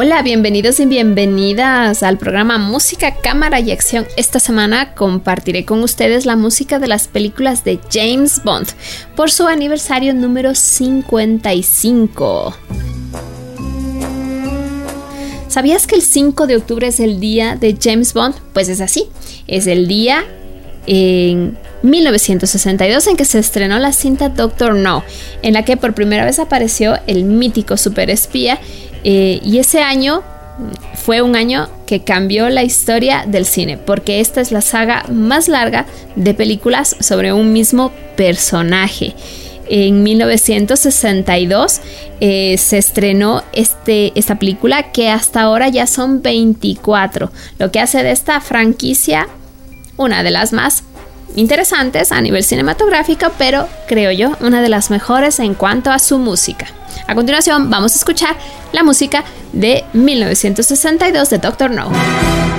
[0.00, 4.06] Hola, bienvenidos y bienvenidas al programa Música, Cámara y Acción.
[4.16, 8.68] Esta semana compartiré con ustedes la música de las películas de James Bond
[9.16, 12.56] por su aniversario número 55.
[15.48, 18.36] ¿Sabías que el 5 de octubre es el día de James Bond?
[18.52, 19.08] Pues es así,
[19.48, 20.24] es el día
[20.86, 25.02] en 1962 en que se estrenó la cinta Doctor No,
[25.42, 28.60] en la que por primera vez apareció el mítico superespía
[29.04, 30.22] eh, y ese año
[30.94, 35.48] fue un año que cambió la historia del cine, porque esta es la saga más
[35.48, 39.14] larga de películas sobre un mismo personaje.
[39.70, 41.80] En 1962
[42.20, 48.02] eh, se estrenó este, esta película que hasta ahora ya son 24, lo que hace
[48.02, 49.28] de esta franquicia
[49.98, 50.84] una de las más
[51.36, 56.18] interesantes a nivel cinematográfico, pero creo yo una de las mejores en cuanto a su
[56.18, 56.66] música.
[57.06, 58.36] A continuación vamos a escuchar
[58.72, 62.57] la música de 1962 de Doctor No.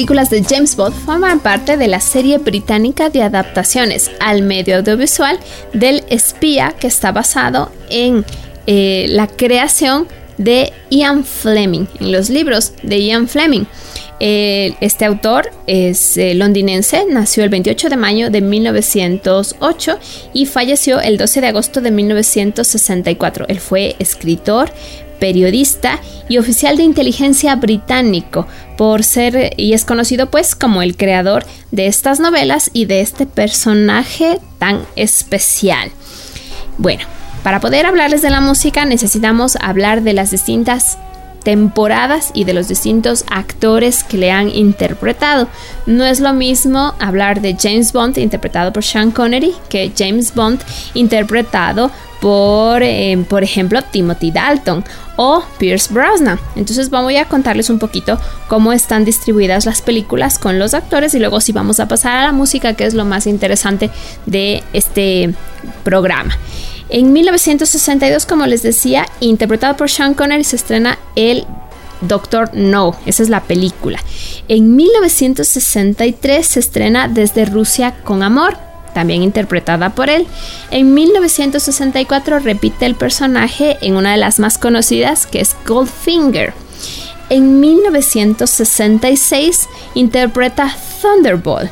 [0.00, 5.38] Películas de James Bond forman parte de la serie británica de adaptaciones al medio audiovisual
[5.74, 8.24] del espía que está basado en
[8.66, 10.08] eh, la creación
[10.38, 13.66] de Ian Fleming, en los libros de Ian Fleming.
[14.20, 19.98] este autor es eh, londinense, nació el 28 de mayo de 1908
[20.32, 23.44] y falleció el 12 de agosto de 1964.
[23.48, 24.72] Él fue escritor,
[25.20, 28.46] periodista y oficial de inteligencia británico
[28.76, 33.26] por ser y es conocido pues como el creador de estas novelas y de este
[33.26, 35.90] personaje tan especial.
[36.78, 37.04] Bueno,
[37.44, 40.98] para poder hablarles de la música necesitamos hablar de las distintas
[41.42, 45.48] temporadas y de los distintos actores que le han interpretado.
[45.86, 50.60] No es lo mismo hablar de James Bond interpretado por Sean Connery que James Bond
[50.94, 51.90] interpretado
[52.20, 54.84] por, eh, por ejemplo, Timothy Dalton
[55.16, 56.38] o Pierce Brosnan.
[56.54, 61.18] Entonces vamos a contarles un poquito cómo están distribuidas las películas con los actores y
[61.18, 63.90] luego si vamos a pasar a la música, que es lo más interesante
[64.26, 65.34] de este
[65.82, 66.36] programa.
[66.90, 71.46] En 1962, como les decía, interpretado por Sean Connery, se estrena el
[72.00, 74.00] Doctor No, esa es la película.
[74.48, 78.56] En 1963 se estrena Desde Rusia con Amor,
[78.94, 80.26] también interpretada por él.
[80.70, 86.52] En 1964 repite el personaje en una de las más conocidas, que es Goldfinger.
[87.28, 91.70] En 1966 interpreta Thunderbolt.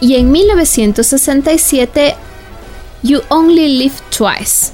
[0.00, 2.16] Y en 1967
[3.04, 4.72] You Only Live Twice.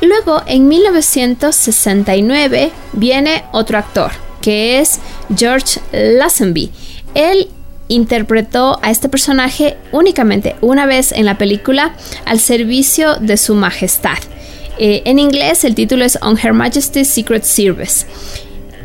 [0.00, 4.98] Luego, en 1969, viene otro actor, que es
[5.36, 6.70] George Lazenby.
[7.14, 7.50] Él
[7.88, 11.94] interpretó a este personaje únicamente una vez en la película
[12.24, 14.16] al servicio de su majestad.
[14.78, 18.06] Eh, en inglés el título es On Her Majesty's Secret Service.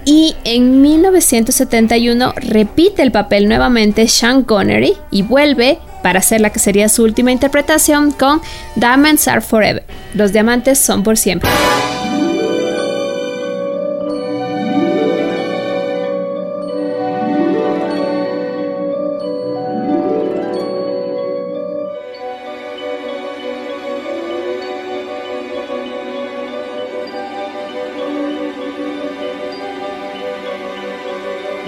[0.05, 6.59] Y en 1971 repite el papel nuevamente Sean Connery y vuelve para hacer la que
[6.59, 8.41] sería su última interpretación con
[8.75, 9.83] Diamonds Are Forever.
[10.13, 11.50] Los diamantes son por siempre.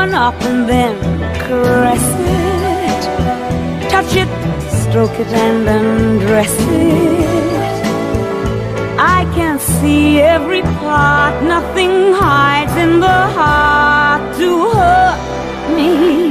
[0.00, 0.94] One up and then
[1.44, 2.06] caress
[2.40, 3.90] it.
[3.90, 4.32] Touch it
[4.92, 7.82] stroke it and undress it.
[8.98, 16.21] I can see every part, nothing hides in the heart to hurt me.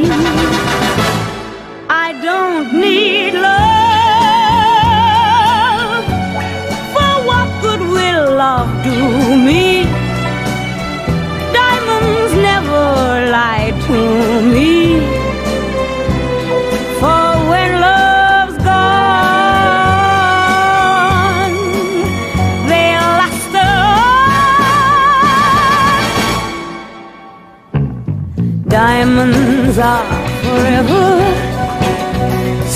[29.11, 30.05] Diamonds are
[30.41, 31.07] forever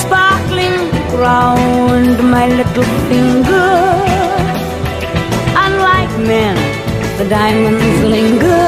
[0.02, 0.82] sparkling
[1.18, 3.72] round my little finger.
[5.66, 6.58] Unlike men,
[7.18, 8.68] the diamonds linger.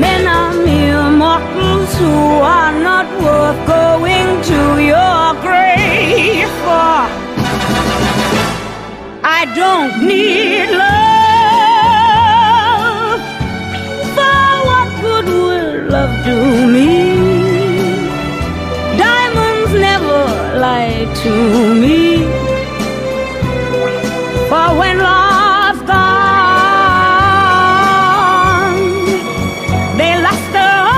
[0.00, 2.14] Men are mere mortals who
[2.56, 4.60] are not worth going to
[4.92, 7.00] your grave for.
[9.22, 11.17] I don't need love.
[16.28, 16.36] Do
[16.74, 16.92] me?
[19.04, 20.22] Diamonds never
[20.64, 21.32] lie to
[21.82, 22.00] me.
[24.50, 26.08] For when love's gone,
[29.98, 30.96] they last on.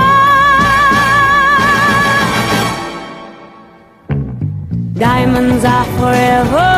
[5.07, 6.69] Diamonds are forever,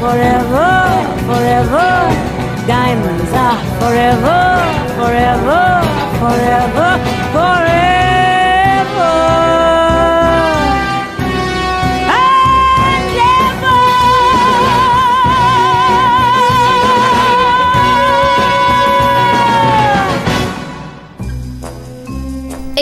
[0.00, 0.70] forever,
[1.28, 1.88] forever.
[2.76, 4.40] Diamonds are forever,
[4.98, 5.60] forever,
[6.20, 6.88] forever,
[7.32, 7.63] forever.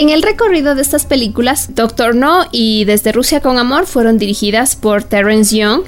[0.03, 4.75] En el recorrido de estas películas, Doctor No y Desde Rusia con Amor fueron dirigidas
[4.75, 5.83] por Terence Young,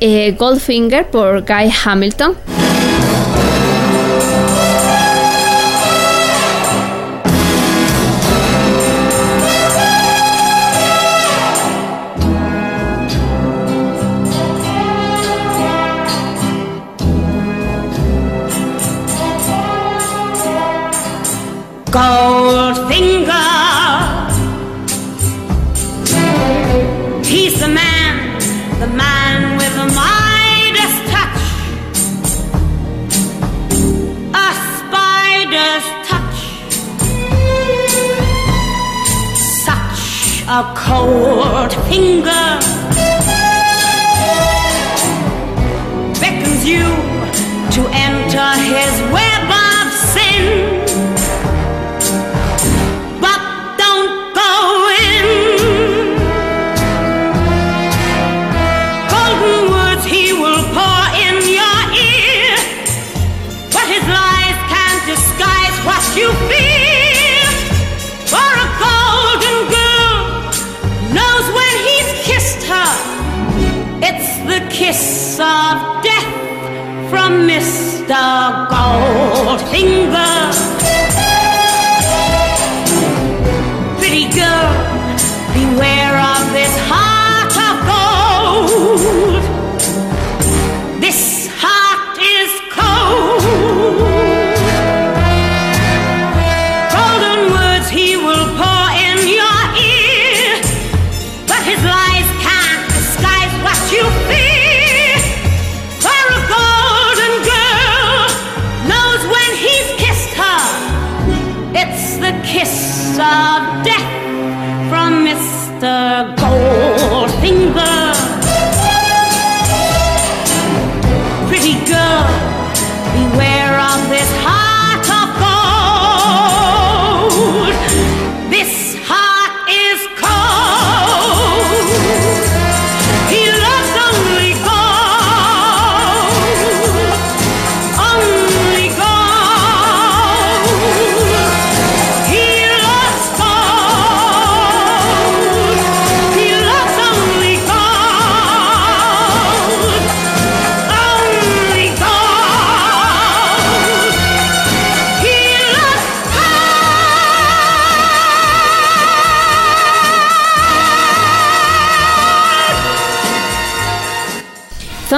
[0.00, 2.34] eh, Goldfinger por Guy Hamilton.
[40.92, 42.71] Cold finger.
[78.12, 80.31] 的高兴奋。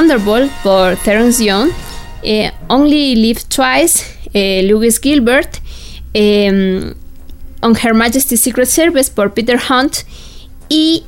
[0.04, 1.70] Thunderbolt por Terence Young,
[2.22, 5.62] eh, Only Live Twice, eh, Lewis Gilbert,
[6.12, 6.92] eh,
[7.62, 10.04] On Her Majesty's Secret Service por Peter Hunt.
[10.68, 11.04] Y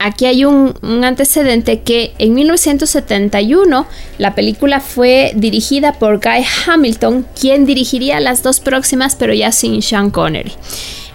[0.00, 3.86] aquí hay un, un antecedente que en 1971
[4.18, 9.80] la película fue dirigida por Guy Hamilton, quien dirigiría las dos próximas pero ya sin
[9.80, 10.52] Sean Connery.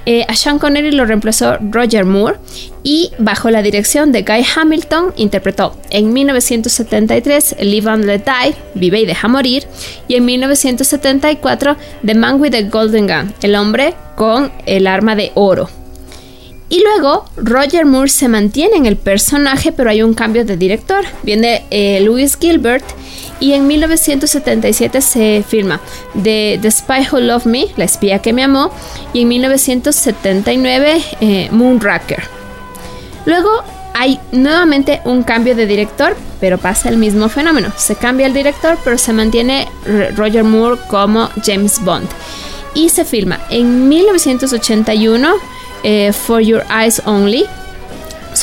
[0.06, 2.38] Eh, a Sean Connery lo reemplazó Roger Moore
[2.84, 9.02] y bajo la dirección de Guy Hamilton interpretó en 1973 Live and Let Die, Vive
[9.02, 9.66] y Deja Morir,
[10.10, 15.32] y en 1974 The Man with the Golden Gun, El hombre con el arma de
[15.36, 15.70] oro.
[16.70, 21.06] Y luego Roger Moore se mantiene en el personaje, pero hay un cambio de director.
[21.22, 22.84] Viene eh, Louis Gilbert
[23.40, 25.80] y en 1977 se filma
[26.22, 28.72] The, Spy Who Loved Me, La espía que me amó,
[29.14, 32.24] y en 1979 eh, Moonraker.
[33.26, 33.64] Luego
[33.94, 37.72] hay nuevamente un cambio de director, pero pasa el mismo fenómeno.
[37.78, 39.68] Se cambia el director, pero se mantiene
[40.16, 42.08] Roger Moore como James Bond.
[42.74, 45.36] Y se filma en 1981
[45.84, 47.46] eh, For Your Eyes Only,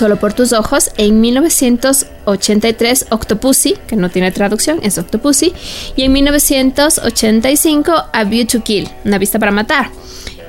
[0.00, 5.52] Solo por tus ojos, en 1983 Octopussy, que no tiene traducción, es Octopussy,
[5.95, 9.90] y en 1985 A View to Kill, Una vista para matar,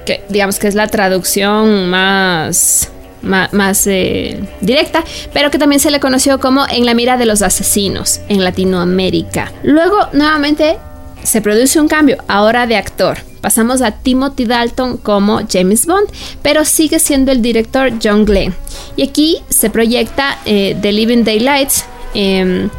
[0.06, 2.94] que digamos que es la traducción más
[3.24, 5.04] más, eh, directa,
[5.34, 9.52] pero que también se le conoció como En la mira de los asesinos en Latinoamérica.
[9.64, 10.78] Luego, nuevamente,
[11.24, 13.18] se produce un cambio, ahora de actor.
[13.42, 16.08] Pasamos a Timothy Dalton como James Bond,
[16.42, 18.54] pero sigue siendo el director John Glenn.
[18.96, 21.86] Y aquí se proyecta eh, The Living Daylights.
[22.14, 22.70] em,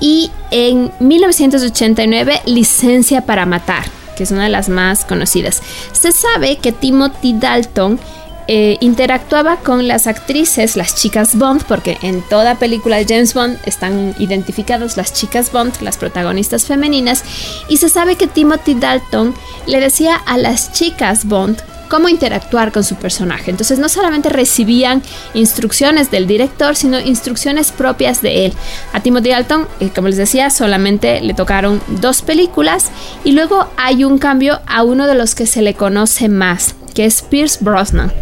[0.00, 3.84] y en 1989, Licencia para Matar,
[4.16, 5.62] que es una de las más conocidas.
[5.92, 8.00] Se sabe que Timothy Dalton
[8.48, 13.58] eh, interactuaba con las actrices, las chicas Bond, porque en toda película de James Bond
[13.66, 17.22] están identificadas las chicas Bond, las protagonistas femeninas,
[17.68, 19.34] y se sabe que Timothy Dalton
[19.66, 23.50] le decía a las chicas Bond cómo interactuar con su personaje.
[23.50, 25.02] Entonces no solamente recibían
[25.34, 28.54] instrucciones del director, sino instrucciones propias de él.
[28.94, 32.90] A Timothy Dalton, eh, como les decía, solamente le tocaron dos películas
[33.24, 37.04] y luego hay un cambio a uno de los que se le conoce más, que
[37.04, 38.12] es Pierce Brosnan.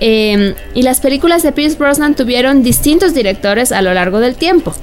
[0.00, 4.74] Em, y las películas de Pierce Brosnan tuvieron distintos directores a lo largo del tiempo.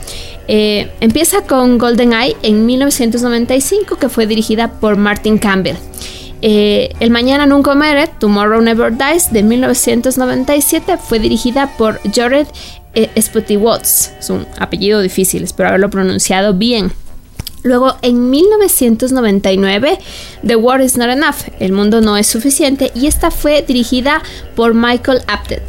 [0.47, 5.75] Eh, empieza con GoldenEye en 1995, que fue dirigida por Martin Campbell.
[6.41, 12.47] Eh, el Mañana Nunca Muere, Tomorrow Never Dies, de 1997, fue dirigida por Jared
[12.95, 14.13] eh, Watts.
[14.19, 16.91] Es un apellido difícil, espero haberlo pronunciado bien.
[17.63, 19.99] Luego, en 1999,
[20.45, 24.21] The War is Not Enough, El mundo no es suficiente, y esta fue dirigida
[24.55, 25.61] por Michael Apted.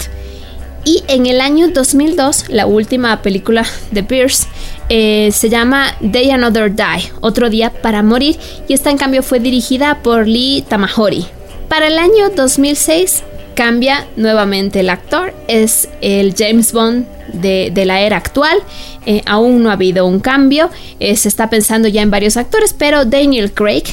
[0.84, 4.46] Y en el año 2002, la última película de Pierce
[4.88, 9.40] eh, se llama Day Another Die, Otro Día para Morir, y esta en cambio fue
[9.40, 11.26] dirigida por Lee Tamahori.
[11.68, 18.16] Para el año 2006 cambia nuevamente el actor, es el James Bond de, la era
[18.16, 18.58] actual.
[19.06, 22.74] Eh, aún no ha habido un cambio, eh, se está pensando ya en varios actores,
[22.76, 23.84] pero Daniel Craig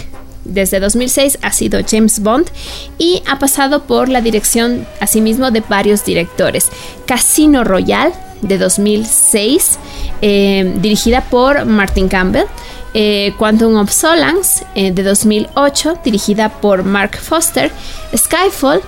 [0.43, 2.47] desde 2006 ha sido James Bond
[2.97, 6.69] y ha pasado por la dirección asimismo de varios directores.
[7.05, 9.79] Casino Royale de 2006,
[10.21, 12.45] eh, dirigida por Martin Campbell.
[13.37, 17.71] Quantum of Solans de 2008, dirigida por Mark Foster.
[18.15, 18.81] Skyfall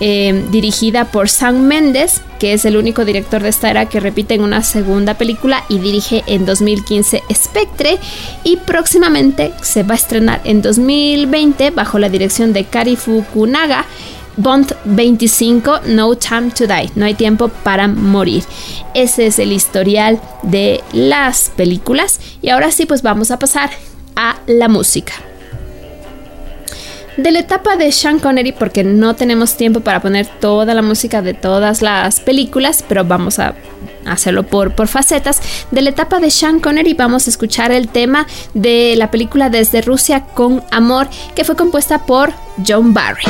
[0.00, 4.34] eh, dirigida por Sam Mendes, que es el único director de esta era que repite
[4.34, 7.98] en una segunda película y dirige en 2015 Spectre
[8.44, 13.86] y próximamente se va a estrenar en 2020 bajo la dirección de Kari Fukunaga.
[14.36, 18.44] Bond 25, No Time to Die, no hay tiempo para morir.
[18.94, 23.70] Ese es el historial de las películas y ahora sí pues vamos a pasar
[24.14, 25.12] a la música
[27.18, 31.20] de la etapa de Sean Connery, porque no tenemos tiempo para poner toda la música
[31.20, 33.54] de todas las películas, pero vamos a
[34.06, 35.42] hacerlo por, por facetas.
[35.72, 39.82] De la etapa de Sean Connery vamos a escuchar el tema de la película Desde
[39.82, 42.32] Rusia con Amor, que fue compuesta por
[42.66, 43.24] John Barry.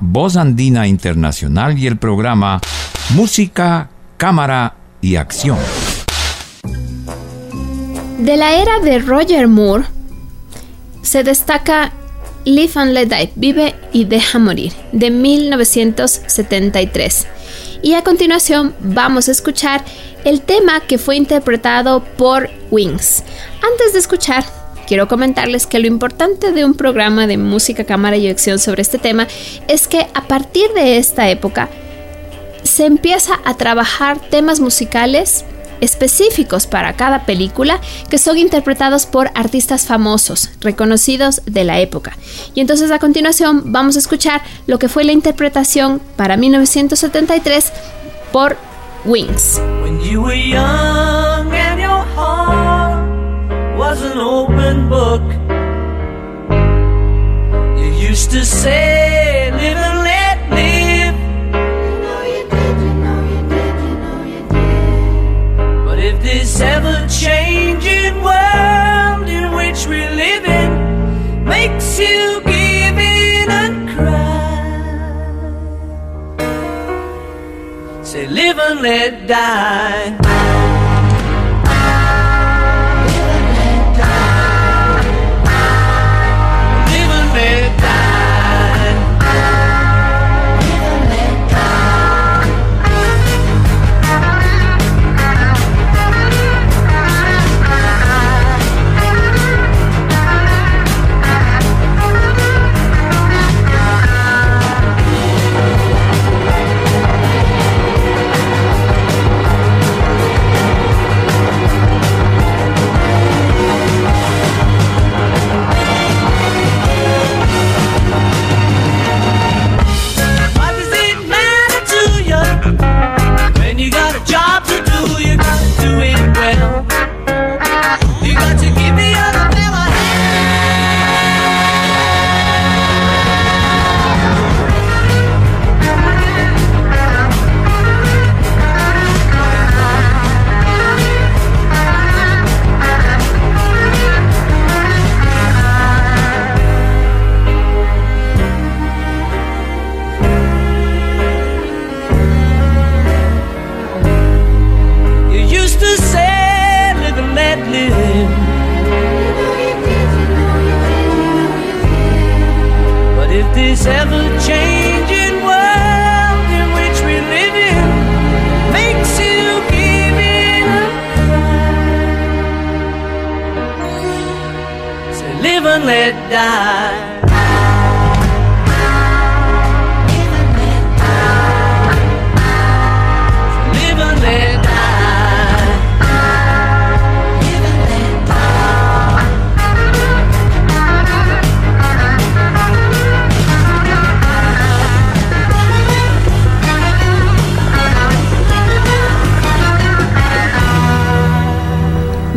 [0.00, 2.60] Voz Andina Internacional y el programa
[3.14, 5.56] Música, Cámara y Acción.
[8.18, 9.86] De la era de Roger Moore
[11.00, 11.92] se destaca
[12.44, 17.26] Live and Let Die, Vive y Deja Morir, de 1973.
[17.82, 19.82] Y a continuación vamos a escuchar
[20.24, 23.24] el tema que fue interpretado por Wings.
[23.62, 24.44] Antes de escuchar,
[24.88, 28.98] quiero comentarles que lo importante de un programa de música, cámara y acción sobre este
[28.98, 29.28] tema
[29.68, 31.68] es que a partir de esta época
[32.62, 35.44] se empieza a trabajar temas musicales
[35.82, 42.16] específicos para cada película que son interpretados por artistas famosos, reconocidos de la época.
[42.54, 47.72] Y entonces a continuación vamos a escuchar lo que fue la interpretación para 1973
[48.32, 48.56] por
[49.04, 49.60] Wings.
[53.88, 55.22] Was an open book,
[57.80, 61.16] you used to say, live and let live.
[61.88, 65.86] You know you did, you know you did, you know you did.
[65.86, 70.70] But if this ever changing world in which we live in
[71.44, 74.52] makes you give in and cry,
[78.02, 80.67] say, live and let die.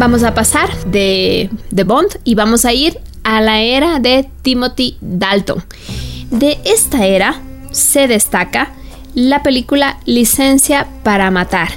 [0.01, 4.97] Vamos a pasar de, de Bond y vamos a ir a la era de Timothy
[4.99, 5.63] Dalton.
[6.31, 8.71] De esta era se destaca
[9.13, 11.69] la película Licencia para Matar.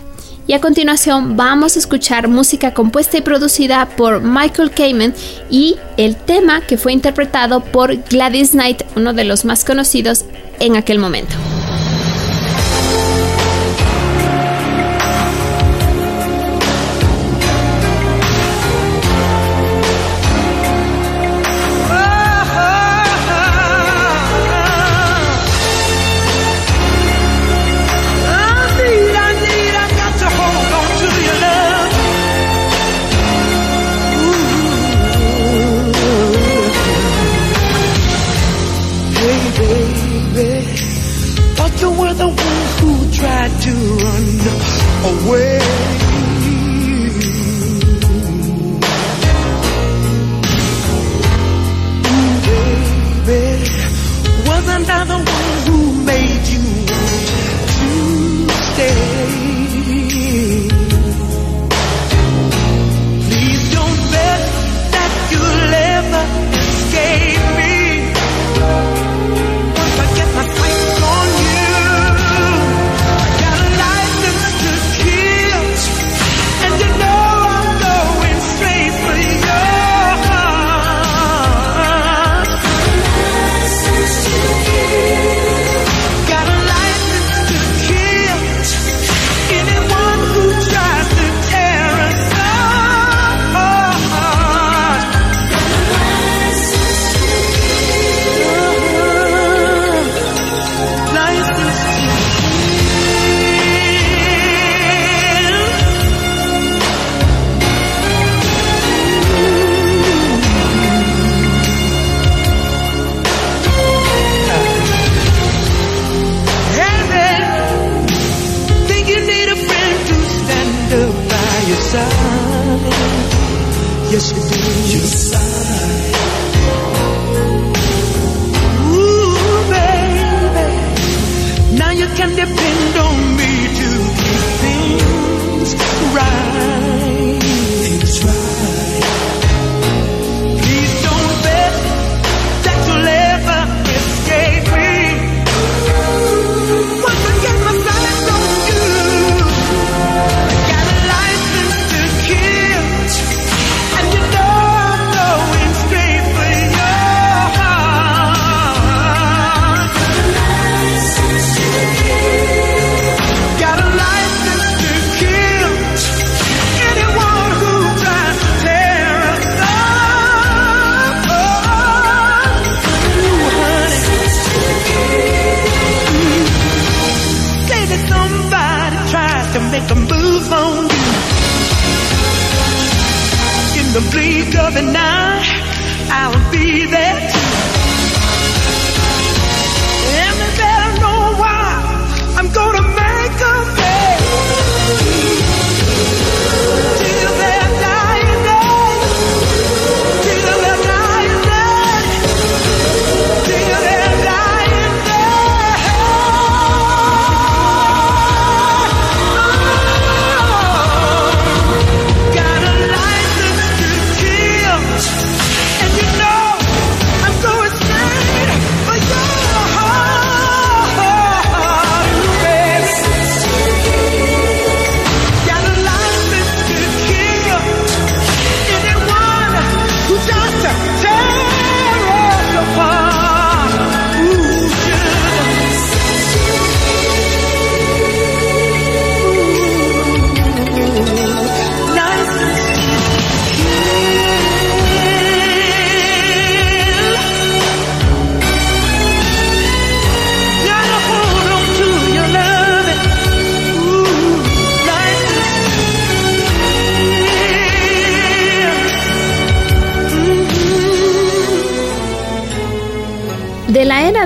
[0.46, 5.14] Y a continuación vamos a escuchar música compuesta y producida por Michael Kamen
[5.50, 10.24] y el tema que fue interpretado por Gladys Knight, uno de los más conocidos
[10.60, 11.37] en aquel momento.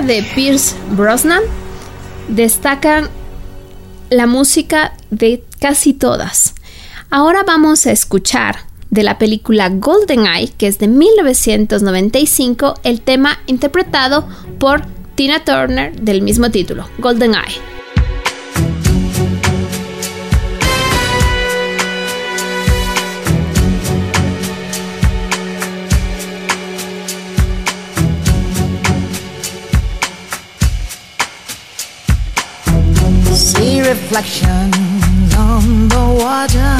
[0.09, 1.43] De Pierce Brosnan
[2.29, 3.09] destacan
[4.09, 6.55] la música de casi todas.
[7.11, 8.55] Ahora vamos a escuchar
[8.89, 14.81] de la película GoldenEye, que es de 1995, el tema interpretado por
[15.13, 17.78] Tina Turner del mismo título, GoldenEye.
[33.99, 36.73] Reflections on the water,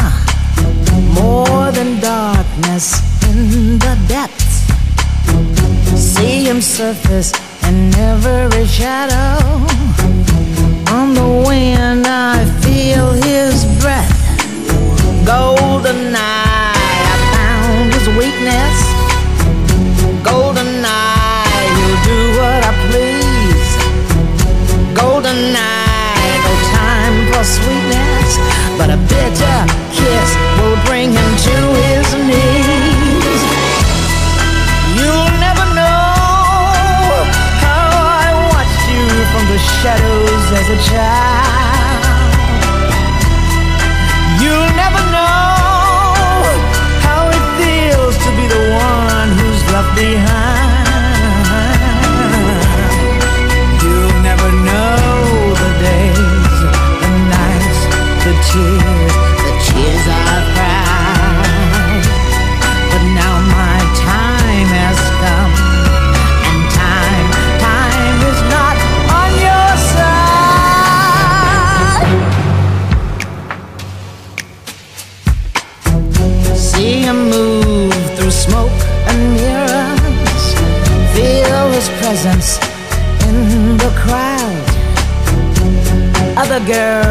[1.19, 2.85] more than darkness
[3.29, 4.55] in the depths.
[5.95, 7.31] See him surface
[7.67, 9.35] in every shadow.
[10.95, 14.15] On the wind, I feel his breath.
[15.25, 16.48] Golden eye,
[29.29, 29.61] bitter
[29.93, 33.41] kiss will bring him to his knees.
[34.97, 36.09] You'll never know
[37.65, 37.89] how
[38.23, 42.03] I watched you from the shadows as a child.
[44.41, 46.41] You'll never know
[47.05, 50.68] how it feels to be the one who's left behind.
[58.49, 59.13] The tears,
[59.45, 62.05] the tears I've cried.
[62.89, 65.53] But now my time has come,
[66.49, 67.29] and time,
[67.61, 68.75] time is not
[69.19, 70.17] on your side.
[76.57, 80.45] See him move through smoke and mirrors,
[81.13, 82.49] feel his presence
[83.27, 84.37] in the crowd.
[86.37, 87.08] Other girls,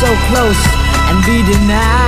[0.00, 0.62] so close
[1.08, 2.05] and be denied.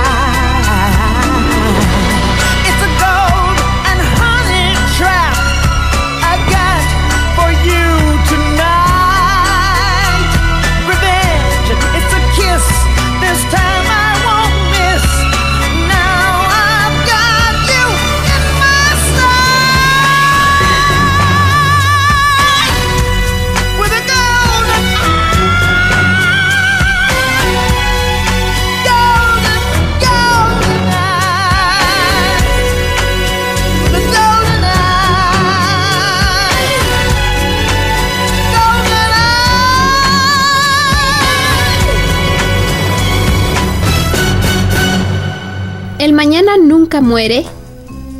[46.19, 47.45] Mañana Nunca Muere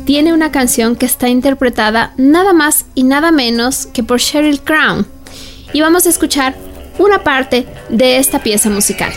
[0.06, 5.06] tiene una canción que está interpretada nada más y nada menos que por Sheryl Crown.
[5.74, 6.56] Y vamos a escuchar
[6.98, 9.12] una parte de esta pieza musical.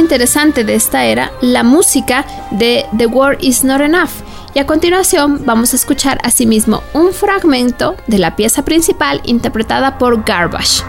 [0.00, 4.10] Interesante de esta era la música de The War Is Not Enough.
[4.54, 10.24] Y a continuación vamos a escuchar asimismo un fragmento de la pieza principal interpretada por
[10.24, 10.82] Garbage.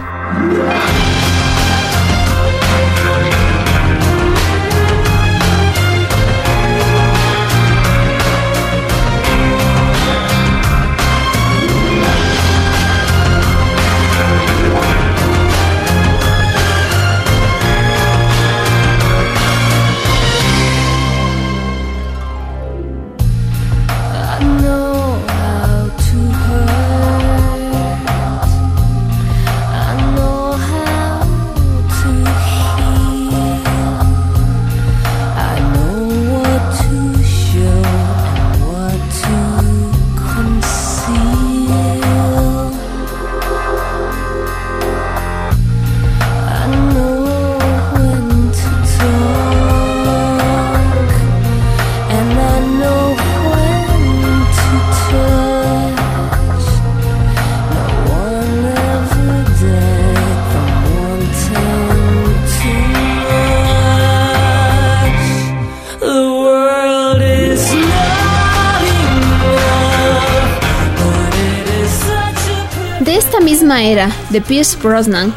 [73.80, 75.32] Era de Pierce Brosnan,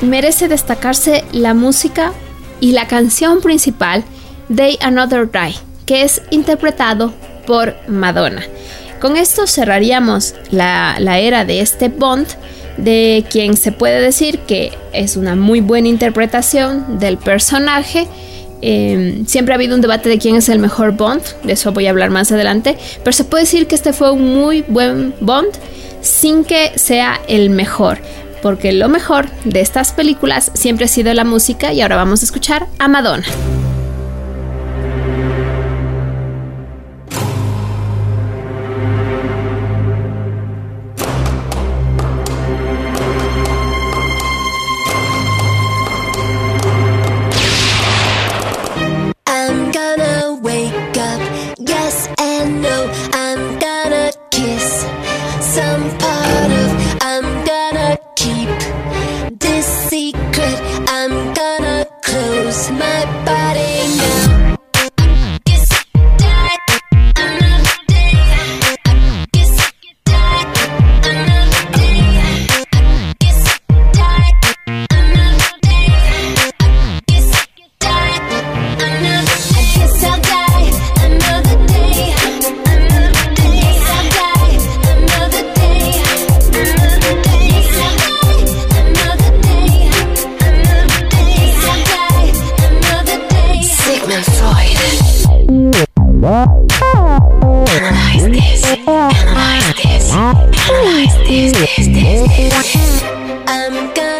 [0.00, 2.12] merece destacarse la música
[2.60, 4.04] y la canción principal
[4.48, 7.12] Day Another Die, que es interpretado
[7.46, 8.42] por Madonna.
[9.00, 12.26] Con esto cerraríamos la, la era de este Bond,
[12.76, 18.06] de quien se puede decir que es una muy buena interpretación del personaje.
[18.62, 21.86] Eh, siempre ha habido un debate de quién es el mejor Bond, de eso voy
[21.86, 25.50] a hablar más adelante, pero se puede decir que este fue un muy buen Bond
[26.02, 27.98] sin que sea el mejor,
[28.42, 32.24] porque lo mejor de estas películas siempre ha sido la música y ahora vamos a
[32.26, 33.24] escuchar a Madonna.
[100.82, 101.76] What is this?
[101.86, 103.02] this, this, this?
[103.46, 104.11] I'm gonna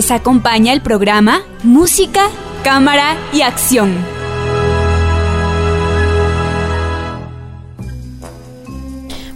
[0.00, 2.22] Les acompaña el programa Música,
[2.64, 3.94] Cámara y Acción.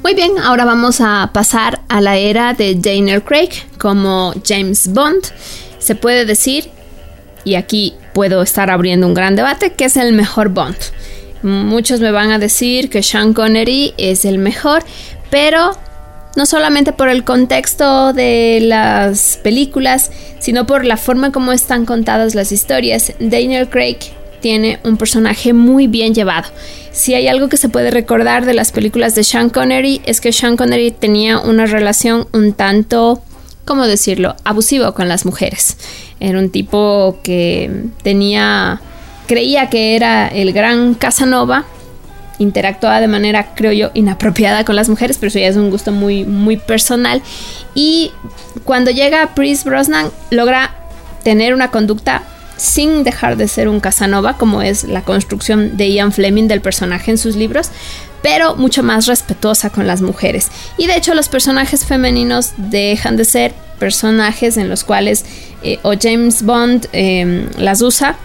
[0.03, 5.25] Muy bien, ahora vamos a pasar a la era de Daniel Craig como James Bond.
[5.81, 6.71] Se puede decir,
[7.45, 10.79] y aquí puedo estar abriendo un gran debate, que es el mejor Bond.
[11.43, 14.83] Muchos me van a decir que Sean Connery es el mejor,
[15.29, 15.73] pero
[16.37, 20.11] no solamente por el contexto de las películas,
[20.45, 23.15] sino por la forma como están contadas las historias.
[23.19, 23.97] Daniel Craig
[24.43, 26.51] tiene un personaje muy bien llevado.
[26.93, 30.35] Si hay algo que se puede recordar de las películas de Sean Connery es que
[30.35, 33.23] Sean Connery tenía una relación un tanto,
[33.65, 35.79] ¿cómo decirlo?, abusivo con las mujeres.
[36.21, 37.71] Era un tipo que
[38.03, 38.83] tenía,
[39.27, 41.65] creía que era el gran Casanova,
[42.39, 45.93] interactuaba de manera, creo yo, inapropiada con las mujeres, pero eso ya es un gusto
[45.93, 47.23] muy, muy personal.
[47.75, 48.13] Y
[48.65, 50.75] cuando llega Pierce Brosnan, logra
[51.23, 52.23] tener una conducta
[52.57, 57.11] sin dejar de ser un Casanova, como es la construcción de Ian Fleming del personaje
[57.11, 57.71] en sus libros,
[58.23, 60.49] pero mucho más respetuosa con las mujeres.
[60.79, 65.25] Y de hecho los personajes femeninos dejan de ser personajes en los cuales
[65.63, 68.17] eh, o James Bond eh, las usa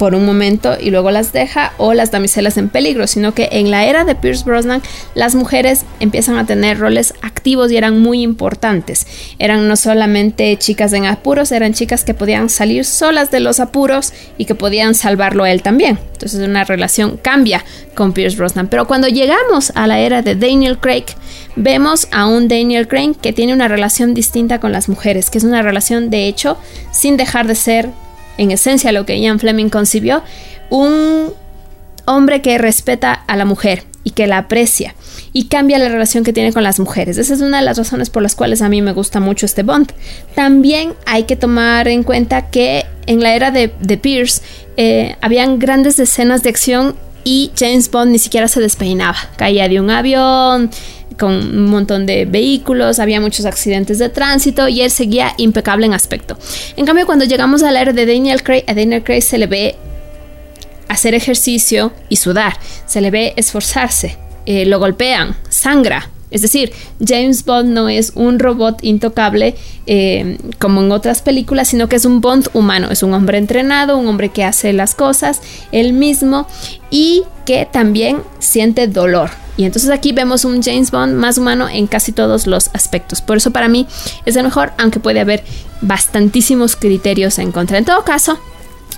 [0.00, 3.70] por un momento y luego las deja o las damiselas en peligro, sino que en
[3.70, 4.80] la era de Pierce Brosnan
[5.14, 9.06] las mujeres empiezan a tener roles activos y eran muy importantes.
[9.38, 14.14] Eran no solamente chicas en apuros, eran chicas que podían salir solas de los apuros
[14.38, 15.98] y que podían salvarlo a él también.
[16.14, 17.62] Entonces una relación cambia
[17.94, 18.68] con Pierce Brosnan.
[18.68, 21.04] Pero cuando llegamos a la era de Daniel Craig,
[21.56, 25.44] vemos a un Daniel Craig que tiene una relación distinta con las mujeres, que es
[25.44, 26.56] una relación de hecho
[26.90, 27.90] sin dejar de ser
[28.40, 30.22] en esencia lo que Ian Fleming concibió,
[30.70, 31.34] un
[32.06, 34.94] hombre que respeta a la mujer y que la aprecia
[35.34, 37.18] y cambia la relación que tiene con las mujeres.
[37.18, 39.62] Esa es una de las razones por las cuales a mí me gusta mucho este
[39.62, 39.92] Bond.
[40.34, 43.68] También hay que tomar en cuenta que en la era de,
[43.98, 44.40] Pierce
[44.78, 49.18] eh, habían grandes escenas de acción y James Bond ni siquiera se despeinaba.
[49.36, 50.70] Caía de un avión,
[51.20, 55.92] con un montón de vehículos, había muchos accidentes de tránsito y él seguía impecable en
[55.92, 56.38] aspecto.
[56.76, 59.76] En cambio, cuando llegamos a la de Daniel Craig, a Daniel Craig se le ve
[60.88, 62.54] hacer ejercicio y sudar,
[62.86, 64.16] se le ve esforzarse,
[64.46, 66.08] eh, lo golpean, sangra.
[66.30, 66.72] Es decir,
[67.04, 69.56] James Bond no es un robot intocable
[69.86, 73.98] eh, como en otras películas, sino que es un Bond humano, es un hombre entrenado,
[73.98, 75.40] un hombre que hace las cosas
[75.72, 76.46] él mismo
[76.90, 79.30] y que también siente dolor.
[79.56, 83.20] Y entonces aquí vemos un James Bond más humano en casi todos los aspectos.
[83.20, 83.86] Por eso para mí
[84.24, 85.44] es el mejor, aunque puede haber
[85.82, 87.76] bastantísimos criterios en contra.
[87.76, 88.38] En todo caso,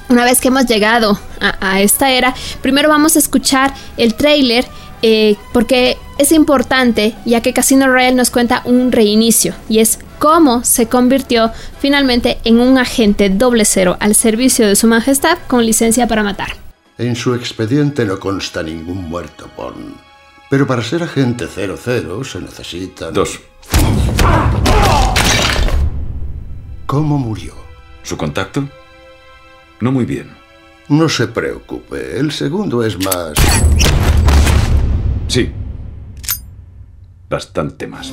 [0.09, 4.67] una vez que hemos llegado a, a esta era, primero vamos a escuchar el trailer
[5.03, 10.65] eh, porque es importante ya que Casino Royale nos cuenta un reinicio y es cómo
[10.65, 11.51] se convirtió
[11.81, 16.57] finalmente en un agente doble cero al servicio de su majestad con licencia para matar.
[16.99, 19.97] En su expediente no consta ningún muerto, Bond.
[20.49, 23.13] Pero para ser agente 00 se necesitan...
[23.13, 23.41] Dos.
[26.87, 27.55] ¿Cómo murió?
[28.03, 28.69] ¿Su contacto?
[29.81, 30.31] No muy bien.
[30.89, 33.33] No se preocupe, el segundo es más...
[35.33, 35.51] Sí.
[37.31, 38.13] Bastante más.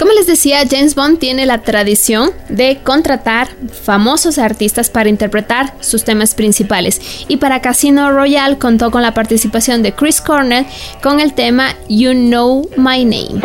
[0.00, 3.48] Como les decía, James Bond tiene la tradición de contratar
[3.84, 7.00] famosos artistas para interpretar sus temas principales.
[7.28, 10.66] Y para Casino Royale contó con la participación de Chris Cornell
[11.00, 13.42] con el tema You Know My Name.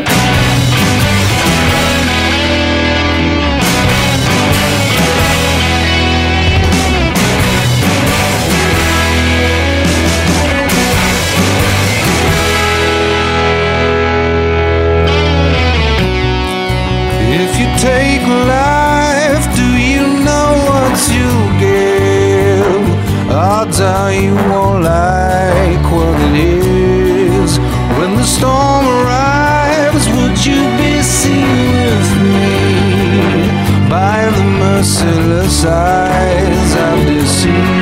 [23.98, 27.58] Are you won't like what it is.
[27.98, 37.08] When the storm arrives, would you be seen with me by the merciless eyes I've
[37.08, 37.75] deceived?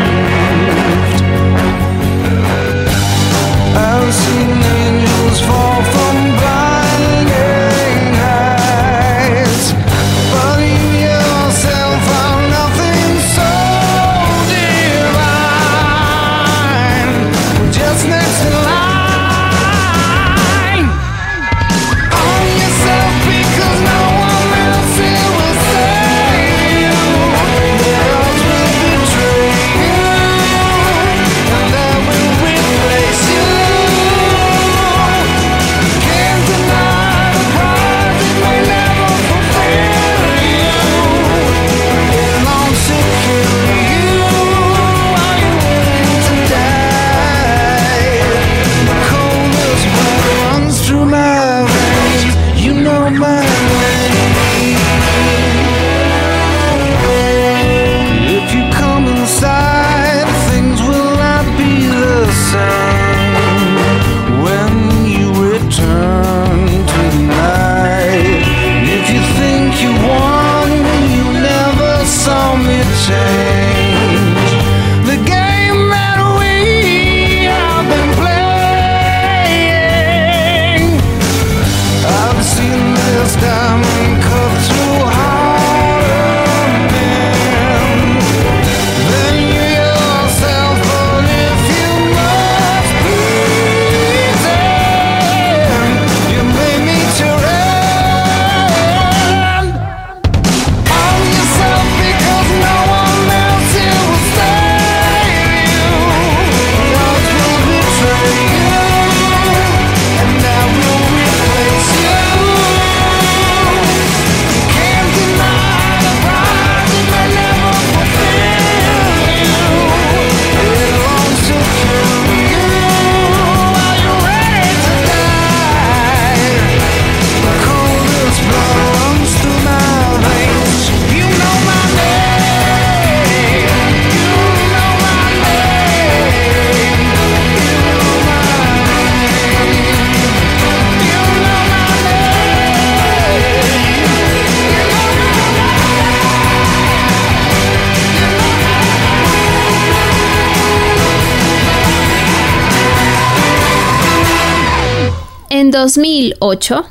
[156.39, 156.85] 2008,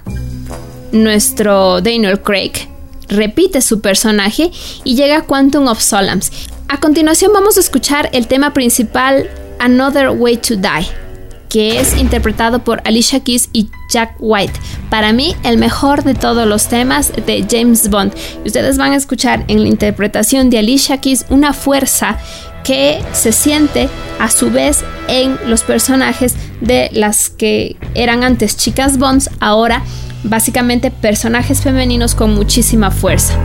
[0.93, 2.53] nuestro Daniel Craig
[3.09, 4.51] repite su personaje
[4.85, 6.31] y llega a Quantum of Solace.
[6.69, 9.29] A continuación vamos a escuchar el tema principal
[9.59, 10.87] Another Way to Die,
[11.49, 14.55] que es interpretado por Alicia Keys y Jack White.
[14.89, 18.15] Para mí, el mejor de todos los temas de James Bond.
[18.45, 22.19] Ustedes van a escuchar en la interpretación de Alicia Keys una fuerza
[22.65, 23.89] que se siente
[24.19, 29.83] a su vez en los personajes de las que eran antes chicas Bonds, ahora
[30.25, 33.37] básicamente personajes femeninos con muchísima fuerza.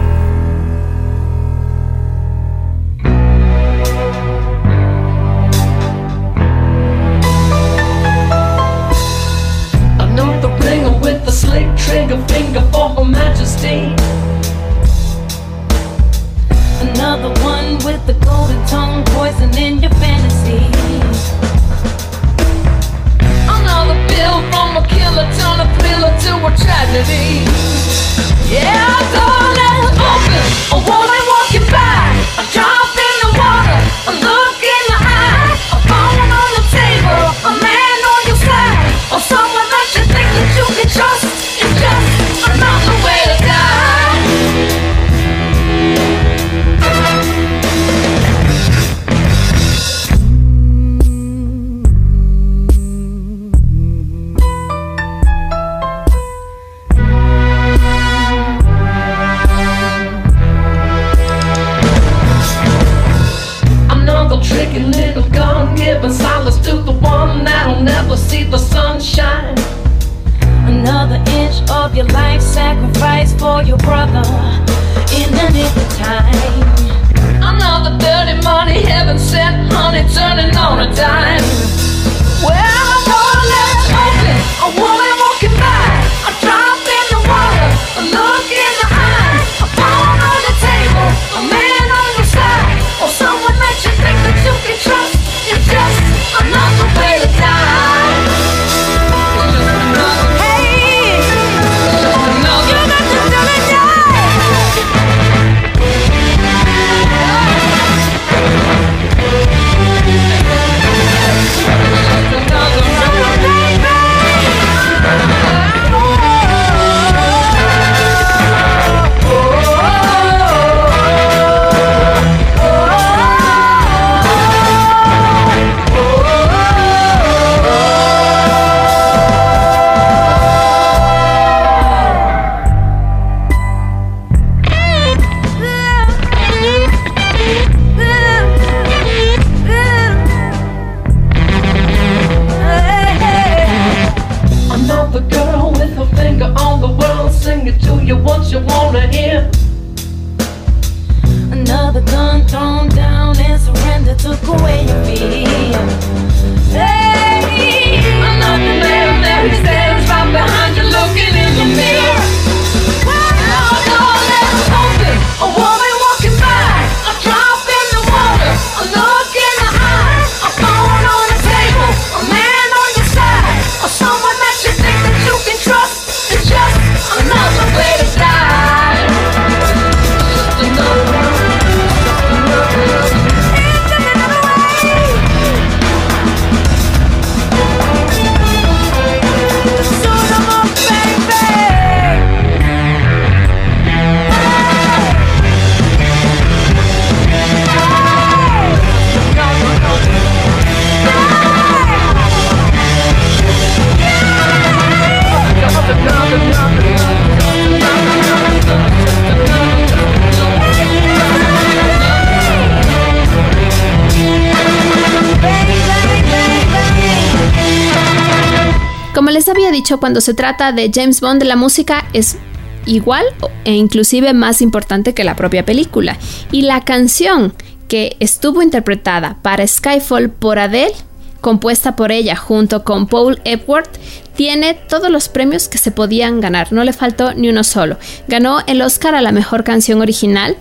[219.95, 222.37] Cuando se trata de James Bond, la música es
[222.85, 223.25] igual
[223.63, 226.17] e inclusive más importante que la propia película.
[226.51, 227.53] Y la canción
[227.87, 230.93] que estuvo interpretada para Skyfall por Adele,
[231.39, 233.89] compuesta por ella junto con Paul Epworth,
[234.35, 237.97] tiene todos los premios que se podían ganar, no le faltó ni uno solo.
[238.27, 240.57] Ganó el Oscar a la mejor canción original,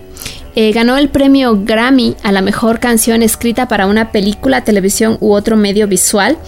[0.55, 5.33] eh, ganó el premio Grammy a la mejor canción escrita para una película, televisión u
[5.33, 6.39] otro medio visual.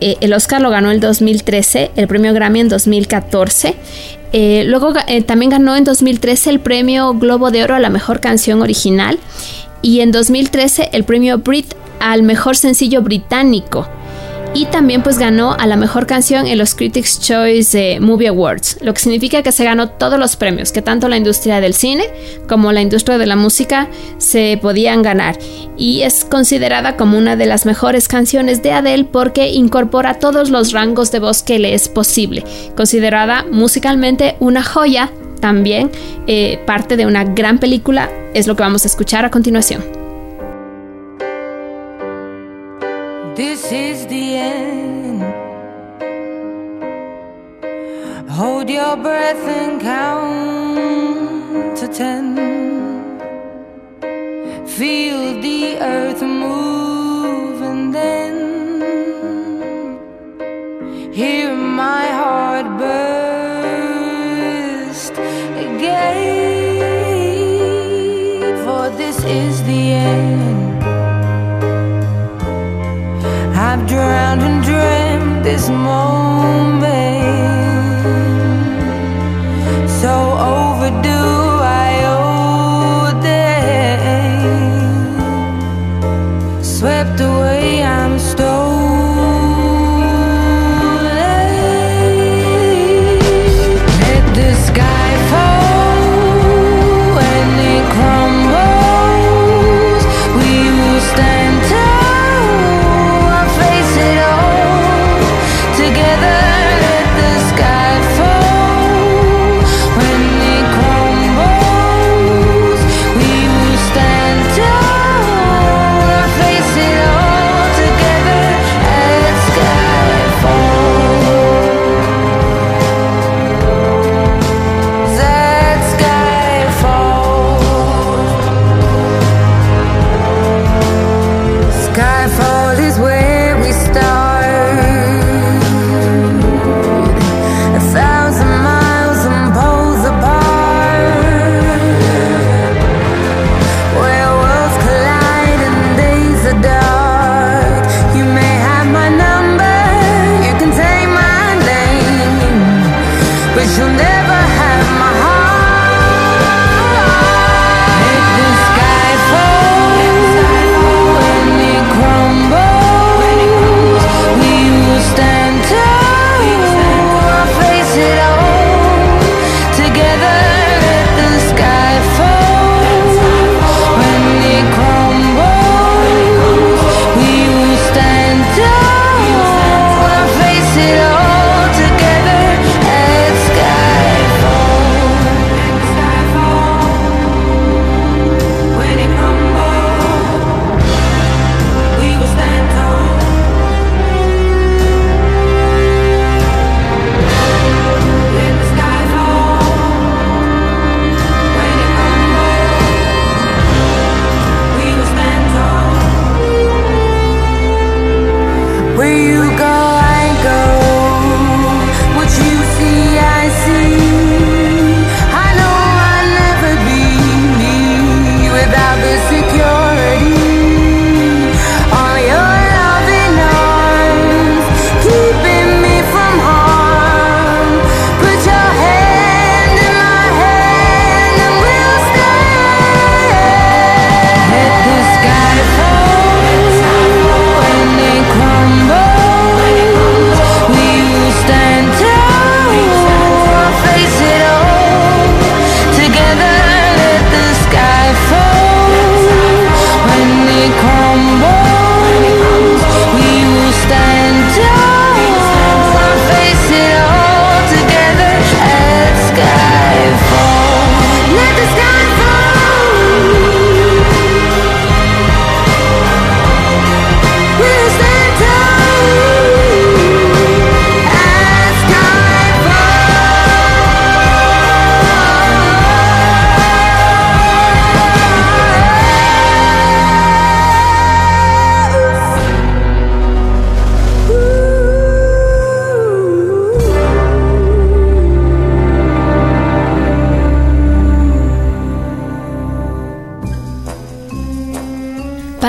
[0.00, 3.74] Eh, el Oscar lo ganó en 2013, el premio Grammy en 2014.
[4.32, 8.20] Eh, luego eh, también ganó en 2013 el premio Globo de Oro a la mejor
[8.20, 9.18] canción original
[9.82, 13.88] y en 2013 el premio Brit al mejor sencillo británico.
[14.52, 18.92] Y también pues ganó a la mejor canción en los Critics Choice Movie Awards, lo
[18.92, 22.04] que significa que se ganó todos los premios que tanto la industria del cine
[22.48, 23.88] como la industria de la música
[24.18, 25.38] se podían ganar
[25.76, 30.72] y es considerada como una de las mejores canciones de Adele porque incorpora todos los
[30.72, 32.44] rangos de voz que le es posible,
[32.76, 35.90] considerada musicalmente una joya también
[36.26, 39.99] eh, parte de una gran película es lo que vamos a escuchar a continuación.
[43.40, 45.22] This is the end.
[48.28, 52.36] Hold your breath and count to ten.
[54.66, 58.34] Feel the earth move and then
[61.14, 64.04] hear my heart burst
[65.66, 65.96] again.
[68.66, 70.39] For this is the end.
[73.72, 76.79] I've drowned and dreamt this moment.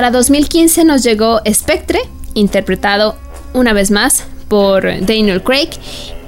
[0.02, 2.00] Para 2015 nos llegó Spectre,
[2.34, 3.16] interpretado
[3.54, 5.70] una vez más por Daniel Craig.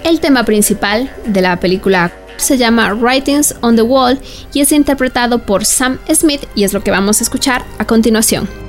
[0.03, 4.19] El tema principal de la película se llama Writings on the Wall
[4.53, 8.62] y es interpretado por Sam Smith y es lo que vamos a escuchar a continuación.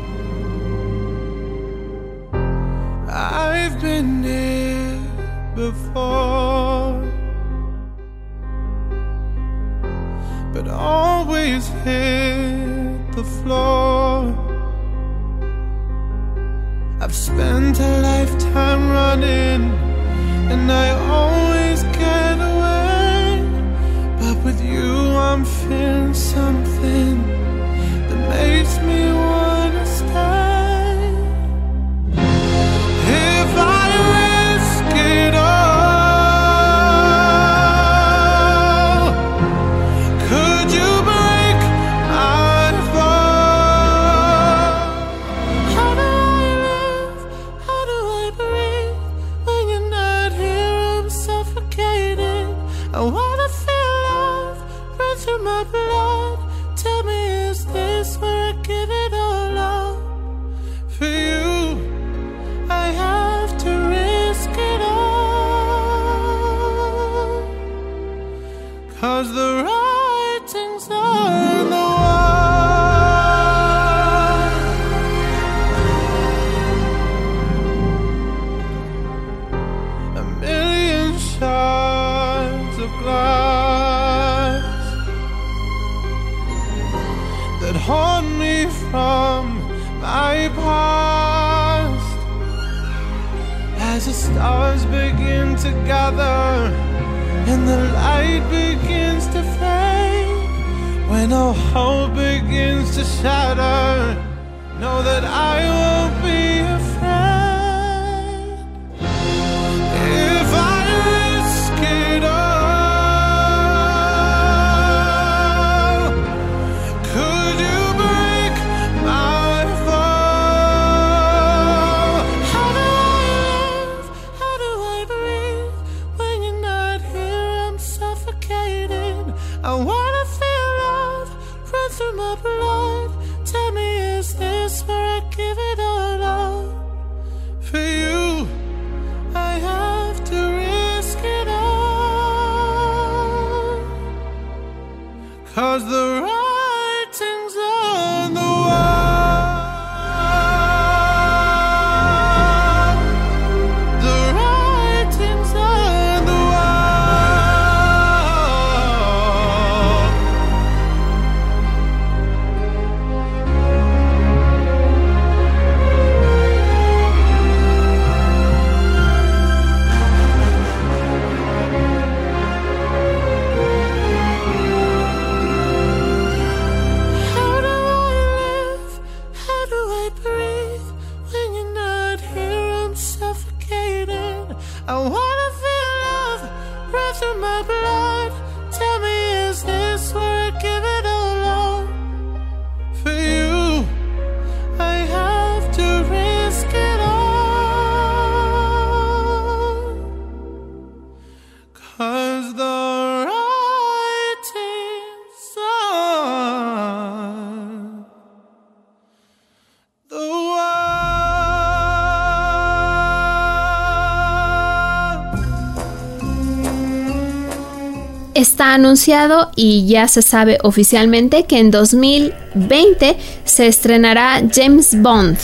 [218.74, 225.38] Anunciado y ya se sabe oficialmente que en 2020 se estrenará James Bond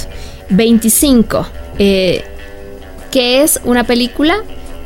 [0.50, 1.46] 25,
[1.78, 2.24] eh,
[3.10, 4.42] que es una película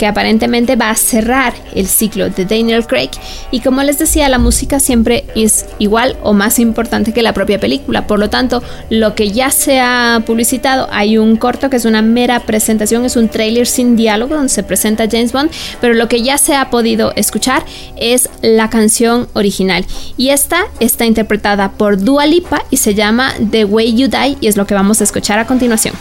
[0.07, 3.11] aparentemente va a cerrar el ciclo de Daniel Craig.
[3.51, 7.61] Y como les decía la música siempre es igual o más importante que la propia
[7.61, 8.07] película.
[8.07, 12.03] Por lo tanto lo que ya se ha publicitado hay un corto que es una
[12.03, 15.51] mera presentación es un trailer sin diálogo donde se presenta James Bond
[15.81, 17.65] pero lo que ya se ha podido escuchar
[17.97, 19.85] es la canción original.
[20.17, 24.47] Y esta está interpretada por Dua Lipa y se llama The Way You Die y
[24.47, 25.95] es lo que vamos a escuchar a continuación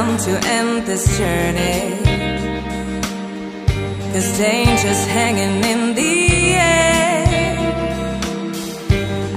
[0.00, 1.94] to end this journey.
[4.12, 7.58] There's dangers hanging in the air.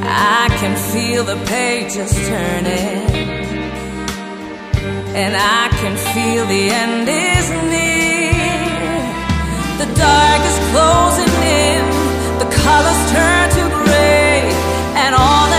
[0.03, 3.03] I can feel the pages turning.
[5.23, 8.63] And I can feel the end is near.
[9.81, 11.33] The dark is closing
[11.67, 11.83] in.
[12.39, 14.39] The colors turn to gray.
[15.03, 15.52] And all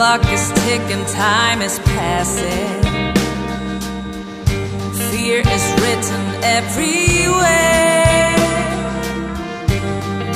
[0.00, 2.80] clock is ticking, time is passing.
[5.10, 6.22] Fear is written
[6.58, 8.32] everywhere.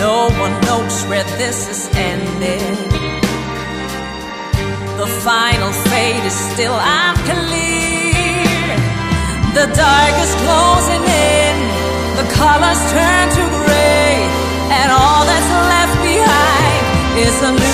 [0.04, 2.76] No one knows where this is ending.
[5.00, 8.44] The final fate is still unclear.
[9.56, 11.56] The dark is closing in,
[12.20, 14.12] the colors turn to gray,
[14.76, 16.84] and all that's left behind
[17.16, 17.73] is a new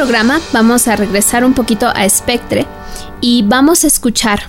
[0.00, 2.64] programa vamos a regresar un poquito a Spectre
[3.20, 4.44] y vamos a escuchar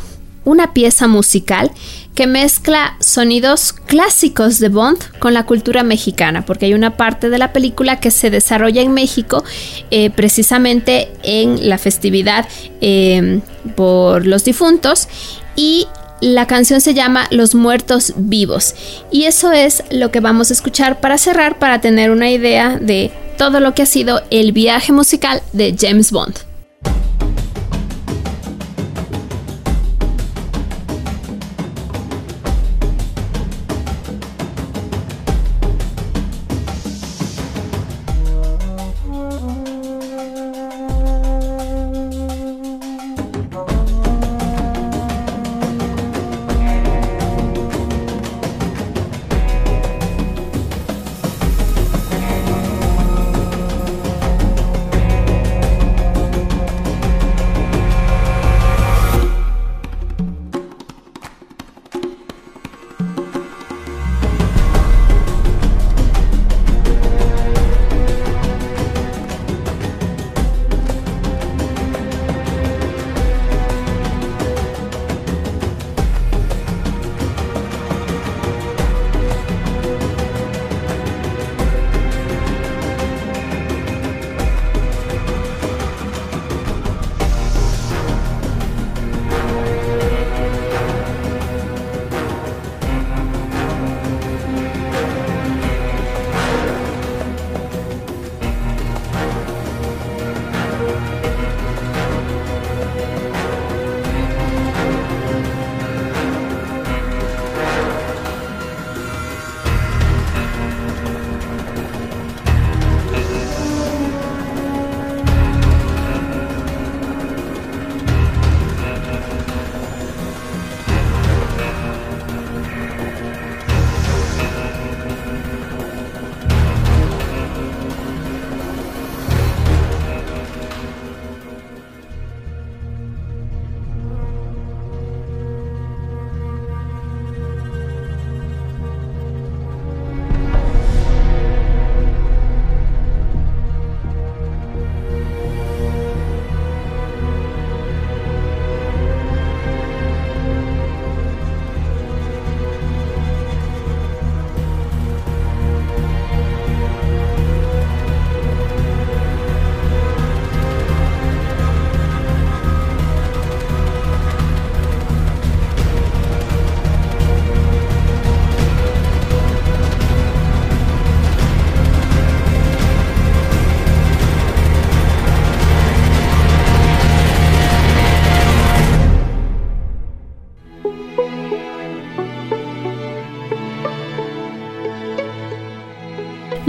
[0.46, 1.72] una pieza musical
[2.16, 7.38] que mezcla sonidos clásicos de Bond con la cultura mexicana, porque hay una parte de
[7.38, 9.44] la película que se desarrolla en México
[9.92, 12.48] eh, precisamente en la festividad
[12.80, 13.42] eh,
[13.76, 15.10] por los difuntos
[15.58, 15.86] y
[16.22, 18.74] la canción se llama Los Muertos Vivos.
[19.12, 23.12] Y eso es lo que vamos a escuchar para cerrar para tener una idea de
[23.42, 26.51] todo lo que ha sido el viaje musical de James Bond.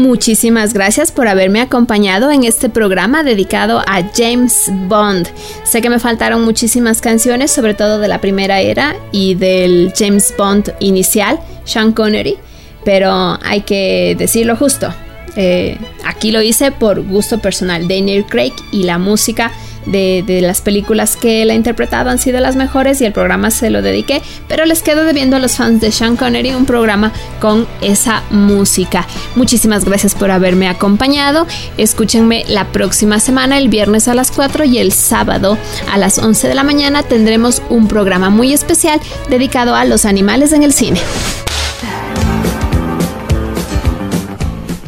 [0.02, 5.28] Muchísimas gracias por haberme acompañado en este programa dedicado a James Bond.
[5.62, 10.34] Sé que me faltaron muchísimas canciones, sobre todo de la primera era y del James
[10.36, 12.36] Bond inicial, Sean Connery,
[12.84, 14.92] pero hay que decirlo justo.
[15.36, 17.86] Eh, aquí lo hice por gusto personal.
[17.86, 19.52] Daniel Craig y la música
[19.86, 23.50] de, de, las películas que él ha interpretado han sido las mejores y el programa
[23.50, 27.12] se lo dediqué, pero les quedo debiendo a los fans de Sean Connery un programa
[27.40, 29.06] con esa música.
[29.34, 31.46] Muchísimas gracias por haberme acompañado.
[31.76, 35.58] Escúchenme la próxima semana, el viernes a las 4 y el sábado
[35.90, 40.52] a las 11 de la mañana tendremos un programa muy especial dedicado a los animales
[40.52, 41.00] en el cine.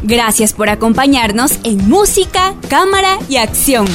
[0.03, 3.87] Gracias por acompañarnos en Música, Cámara y Acción.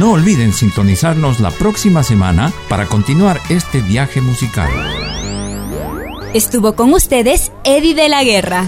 [0.00, 4.70] No olviden sintonizarnos la próxima semana para continuar este viaje musical.
[6.32, 8.64] Estuvo con ustedes Eddie de la Guerra.